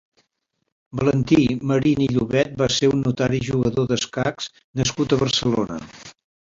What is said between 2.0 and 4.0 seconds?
i Llovet va ser un notari i jugador